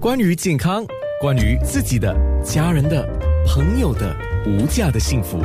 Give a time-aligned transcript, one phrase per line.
[0.00, 0.82] 关于健康，
[1.20, 3.06] 关于自己的、家人的、
[3.46, 5.38] 朋友的无价的幸福，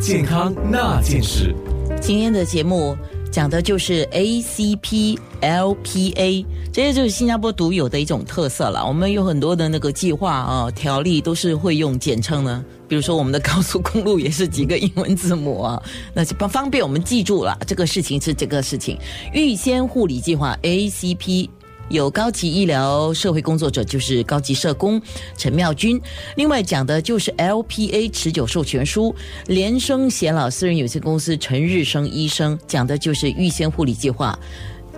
[0.00, 1.52] 健康那件事。
[2.00, 2.96] 今天的节目
[3.32, 8.86] 讲的就是 ACP、LPA，这些就是新加坡独有的一种特色了。
[8.86, 15.82] 我们有很多的那个计划啊、条例都是会用简称呢，比如说我们的高速公路也是几个英文字母啊，
[16.14, 17.58] 那就方方便我们记住了。
[17.66, 18.96] 这个事情是这个事情，
[19.32, 21.48] 预先护理计划 ACP。
[21.88, 25.00] 有高级医疗社会工作者，就是高级社工
[25.36, 26.00] 陈妙君。
[26.36, 29.14] 另外讲的就是 LPA 持久授权书，
[29.46, 34.38] 连生贤老私人有限公司陈日生医生讲的就是预先护理计划。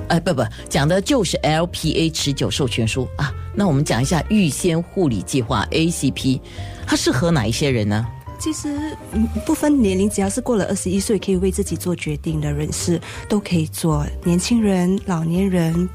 [0.08, 3.34] 哎，不不，讲的就是 LPA 持久授权书啊。
[3.54, 6.40] 那我们讲一下预先护理计划 ACP，
[6.86, 8.06] 它适合哪一些人呢？
[8.40, 8.96] 其实
[9.44, 14.06] 不分年龄，只要是过了二十一岁可以为自己做决定的人士，都可以做。
[14.22, 15.88] 年轻人、老年人，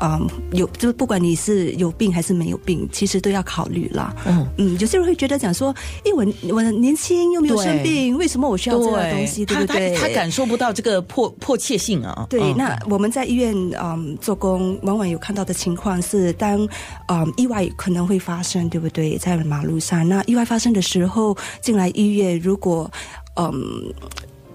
[0.00, 4.14] 嗯，有就不管你是有病还是没有病，其实都要考虑啦。
[4.26, 9.94] 嗯嗯，有些人会觉得讲说，因为我我年轻又没有生病，为什么我需要这个东西，对不对？
[9.94, 12.26] 他他他感受不到这个迫迫切性啊。
[12.30, 16.66] 对，嗯那我们在医院嗯做工，往往有看到的情况是，当
[17.08, 19.18] 嗯意外可能会发生，对不对？
[19.18, 22.90] 在马路上，那意外发生的时候进来医院，如果
[23.36, 23.92] 嗯。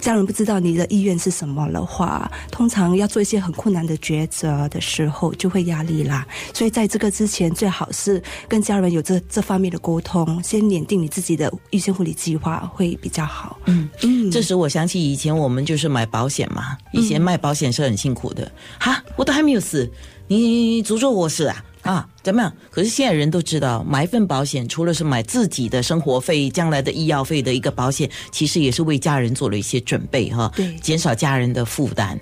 [0.06, 6.28] 家人不知道你的意愿是什么的话，通常要做一些很困难的抉择的时候，就会压力啦。
[6.54, 13.58] 所以在这个之前，最好是跟家人有这这方面的沟通，先拟定你自己的预先护理计划会比较好。
[13.66, 18.52] 嗯嗯，这时我想起以前我们就是买保险嘛，以前卖保险是很辛苦的。
[18.80, 19.92] 哈，我都还没有死，
[20.28, 21.66] 你诅咒我死啊？
[21.82, 22.52] 啊，怎么样？
[22.72, 32.20] 可是现在人都知道，买一份保险，除了是买自己的生活费、将来的医药费的一个保险，其实也是为家人做了一些准备哈，对减少家人的负担。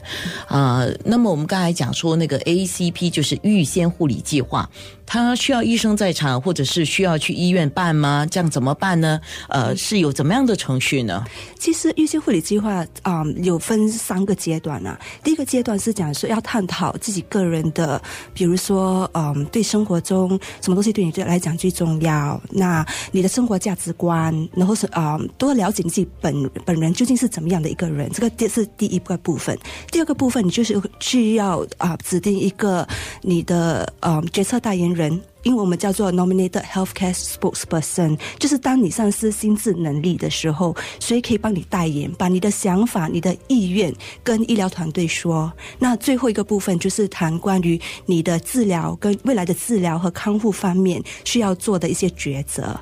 [0.47, 4.69] 啊、那么我们刚才讲说那个 ACP 就是预先护理计划，
[5.05, 8.27] 它需要医生在场，或者是需要去医院办吗？
[8.29, 9.21] 这样怎么办呢？
[9.47, 11.23] 呃，是有怎么样的程序呢？
[11.57, 14.99] 其实预先护理计划啊、嗯有分三个阶段啊。
[15.23, 18.01] 第一个阶段是讲说要探讨自己个人的，
[18.33, 20.29] 比如说嗯，对生活中
[20.61, 29.57] 什么东西对你来讲最重要，那你的生活价值观，然后是啊、多了解你自己本本人究竟是怎么样的一个人，这个第是第一个部分。
[29.91, 32.87] 第二个部分，你就是需要啊、指定一个
[33.21, 35.21] 你的呃决策代言人。
[35.43, 43.93] 因为我们叫做 nominated healthcare spokesperson，就是当你丧失心智能力的时候，谁可以帮你代言，把你的想法、你的意愿
[44.23, 45.51] 跟医疗团队说。
[45.77, 52.79] 那最后一个部分就是谈关于你的治疗跟未来的治疗和康复方面需要做的一些抉择。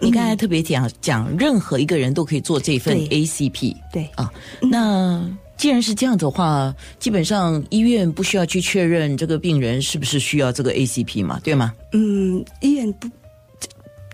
[0.00, 4.32] 你刚才特别讲讲，任何一个人都可以做这份 ACP 对，啊。
[4.62, 11.74] 那既然是这样的话，基本上医院不需要去确认这个病人是不是需要这个 ACP 嘛，对吗？
[11.92, 13.08] 嗯，医院不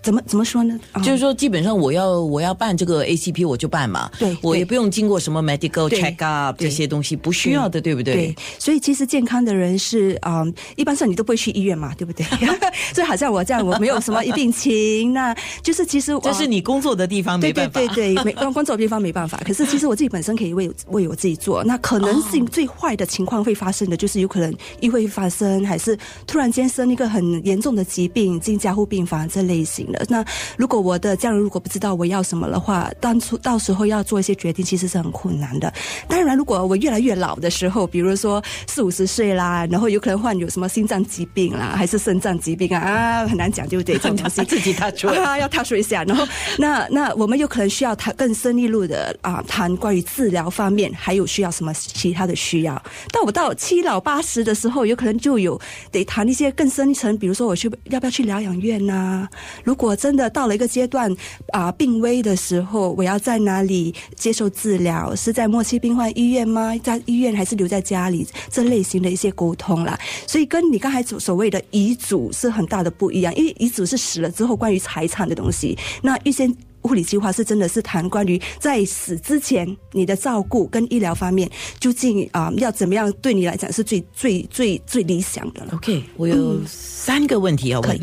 [0.04, 0.78] 怎么怎么说呢？
[0.92, 8.14] 啊就是说，基本上我要我要办这个 ACP，我就办嘛，对我也不用经过什么 medical check up 这些东西，不需要的，对不对？
[8.14, 12.26] 对，所以其实健康的人是嗯，一般上你都不会去医院嘛，对不对？
[12.94, 17.80] 所以好像我这样，我没有什么一病情，那就是其实这是你工作的地方，没办法。
[17.80, 19.40] 对对对， 没工作的地方没办法。
[19.46, 21.64] 可是其实我自己本身可以为为我自己做。
[21.64, 30.06] 那可能性最坏的情况会发生的，就是有可能意会发生，还是突然间生一个很严重的疾病进加护病房这类型的。
[30.08, 30.24] 那
[30.56, 35.72] 如果我的家人如果不知道我要什么的话，当初到时候要做一些决定，其实是很困难的。
[36.08, 43.96] 当然，如果我越来越老的时候，比如说四五十岁啦，然后有可能患有什么心脏疾病啦，还是肾脏疾病啊，啊，很难讲，对不对？
[43.96, 46.02] 这种东西自己踏出来 啊，要踏出一下。
[46.04, 46.26] 然后，
[46.58, 52.74] 那那我们有可能需要谈更深一路的啊，谈关于治疗方面，还有需要什么其他的需要。
[53.12, 55.60] 到我到七老八十的时候，有可能就有
[55.90, 59.28] 得谈一些更深层，比如说我去要不要去疗养院呐、
[59.64, 61.12] 如果真的到了一个阶段
[61.48, 65.12] 啊、病危的时候，我要在哪里接受治疗？
[65.16, 66.72] 是在末期病患医院吗？
[66.84, 68.24] 在医院还是留在家里？
[68.48, 69.98] 这类型的一些沟通啦。
[70.28, 76.54] 所以跟你刚才所所谓的遗嘱是很大的不一样，因为遗嘱是死了之后关于财产的东西，那预先。
[76.86, 81.50] 护理计划是真的是谈关于在死之前你的照顾跟医疗方面，
[81.80, 85.70] 究竟啊、要怎么样对你来讲是最最最最理想的了。
[85.72, 87.98] OK，我有三个问题要问。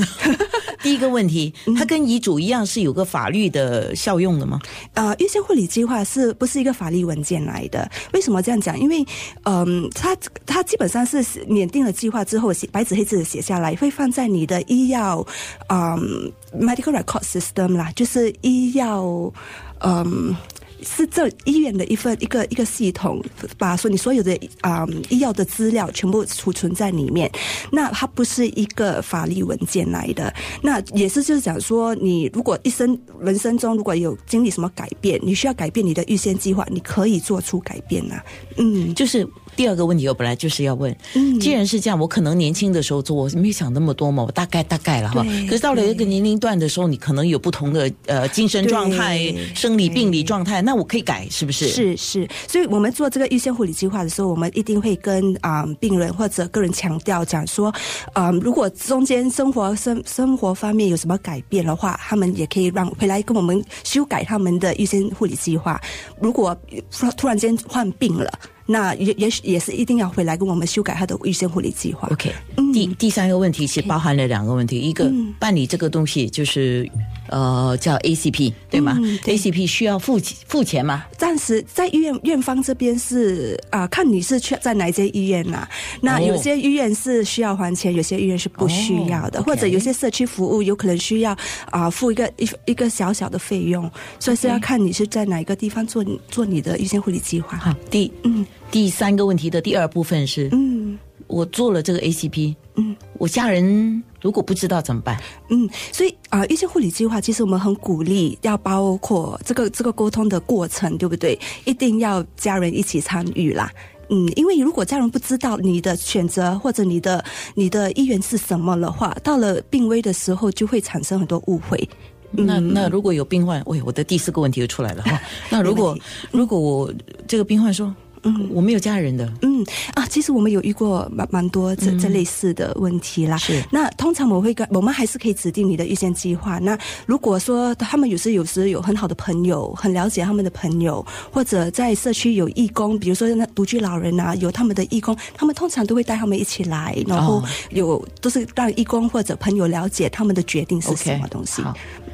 [0.84, 4.60] 第一个问题，它跟遗嘱一样是有个法律的效用的吗？
[4.94, 7.90] 呃，预先护理计划是不是一个法律文件来的？
[8.14, 8.80] 为什么这样讲？
[8.80, 9.06] 因为，
[9.44, 15.26] 嗯、它它基本上是免定了计划之后，写白纸黑字写下来，会放在你的医药，
[15.68, 19.32] 嗯、medical record system 啦，就是医药，
[19.80, 20.36] 嗯、
[20.82, 23.24] 是这医院的一份一个一个系统，
[23.58, 27.32] 把说你所有的啊、医药的资料全部储存在里面。
[27.72, 38.22] 那它不是一个法律文件来的，那也是就是讲说，你如果一生人生中如果有经历什么改变，你需要改变你的预先计划，你可以做出改变呐、
[38.58, 38.94] 嗯。
[38.96, 45.24] 就是第二个问题，我本来就是要问，嗯既然是这样，我可能年轻的时候做，我没想那么多嘛，我大概大概了哈。
[45.48, 51.68] 可是到了一个年龄段的时候，你可能有不同的呃精神状态、生理病理状态，那我可以改，是不是？。
[51.68, 57.74] 是是，所以我们做这个预先护理计划的时候，我们一定会跟啊、病人或者个人强调讲说，
[58.14, 65.80] 啊、如果中间生活生生活方面有什么改变的话，他们也可以让回来跟我们修改他们的预先护理计划。
[66.20, 66.56] 如果
[66.92, 68.32] 突突然间患病了，
[68.66, 72.08] 那也也许也是一定要回来跟我们修改他的预先护理计划。
[72.12, 72.34] OK，、
[72.74, 75.34] 第第三个问题是包含了两个问题，一个嗯。
[75.40, 76.90] 办理这个东西就是
[77.30, 79.34] 呃叫 ACP 对吗、嗯对。
[79.34, 81.06] A c p 需要付付钱吗？
[81.18, 85.68] 暂时在医院院方这边是啊、看你是去在哪一间医院呐、
[86.02, 86.22] 那哦。
[86.22, 91.36] 有些医院是需要还钱，有些医院是不需要的，哦或者有些社区服务有可能需要
[91.72, 97.58] 啊、付一个一一个小小的费用，所以是要看你是在哪一个地方做做你的预先护理计划。
[97.58, 100.98] 好，第嗯第三个问题的第二部分是，嗯
[101.28, 105.22] 我做了这个 ACP，嗯我家人如果不知道怎么办？
[105.50, 111.38] 嗯，所以啊，预先护理计划其实我们很鼓励，要包括这个这个沟通的过程，对不对？
[111.66, 113.72] 一定要家人一起参与啦。
[114.10, 117.24] 嗯，因为如果家人不知道你的选择或者你的
[117.56, 121.90] 你的意愿是什么的话，到了病危的时候就会产生很多误会。
[122.32, 125.22] 那那如果有病患，喂，我的第四个问题又出来了哈。
[125.50, 125.98] 那如果
[126.32, 126.94] 如果我
[127.28, 133.38] 这个病患说，嗯，我没有家人的，嗯啊，其实我们有遇过蛮蛮多这这类似的问题啦。
[133.38, 136.60] 是那通常我会跟我们还是可以指定你的预先计划。
[136.60, 151.64] 那如果说他们有时有时有很好的朋友，很了解他们的朋友，或者在社区有义工，比如说那独居老人啊，有他们的义工，他们通常都会带他们一起来，然后哦有、都是让义工或者朋友了解他们的决定是什么东西。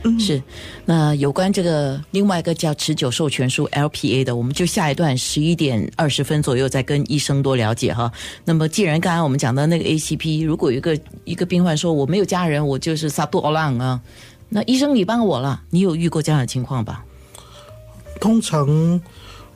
[0.04, 0.42] 嗯，是。
[0.86, 8.10] 那有关这个另外一个叫持久授权书 LPA 的，我们就下一段十一点二十分左右再跟医生多了解哈。
[8.46, 14.00] 那么既然刚才我们讲到那个 ACP，如果有一个一个病患说我没有家人，我就是撒布奥浪啊，
[14.48, 17.04] 那医生你帮我了，你有遇过这样的情况吧？
[18.22, 19.02] 通常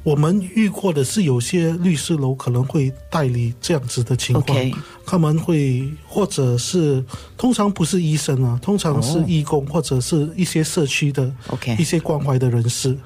[0.04, 4.72] 我们遇过的是有些律师楼可能会代理这样子的情况
[5.06, 7.04] 他们会或者是
[7.38, 12.98] 通常不是医生啊，通常是哦义工、或者是一些社区的 OK 一些关怀的人士。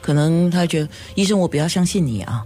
[0.00, 2.44] 可能他觉得医生，我比较相信你啊。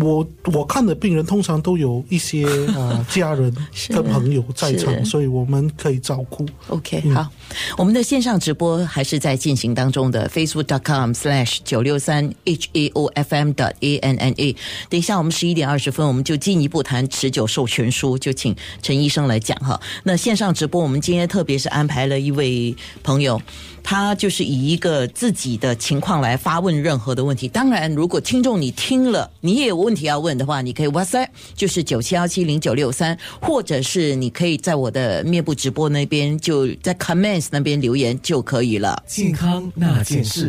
[0.00, 2.44] 我我看的病人通常都有一些
[2.74, 3.54] 呃 家人
[3.88, 6.46] 跟朋友在场，所以我们可以照顾。
[6.68, 7.28] OK，好，
[7.76, 14.56] 我们的线上直播还是在进行当中的，facebook.com/slash 九六三 h a o f m 的 a n n a。
[14.88, 19.80] 等一下，我们十一点二十分，我们就进一步谈持久授权书，就请陈医生来讲哈。
[20.04, 23.40] 那线上直播，我们今天特别是安排了一位朋友，
[23.82, 27.48] 他就是以一个自己的情况来发问任何的问题。
[27.48, 39.02] 当然，如果听众你听了，你也有问题要问的话，你可以 WhatsApp 就是九七幺七零九六三，或者是你可以在我的面部直播那边就在 comment 那边留言就可以了。
[39.06, 40.40] 健康那件事。